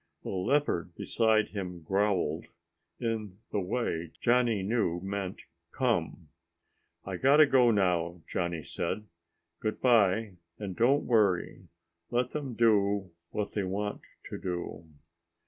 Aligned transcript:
The 0.23 0.29
leopard 0.31 0.95
beside 0.95 1.49
him 1.49 1.83
growled, 1.83 2.45
in 2.99 3.37
the 3.51 3.59
way 3.59 4.09
Johnny 4.19 4.63
knew 4.63 4.99
meant 5.01 5.43
"come." 5.71 6.29
"I 7.05 7.17
gotta 7.17 7.45
go 7.45 7.69
now," 7.69 8.21
Johnny 8.27 8.63
said. 8.63 9.05
"Goodbye, 9.59 10.37
and 10.57 10.75
don't 10.75 11.05
worry. 11.05 11.67
Let 12.09 12.31
them 12.31 12.55
do 12.55 13.11
what 13.29 13.51
they 13.51 13.61
want 13.63 14.01
to." 14.31 14.85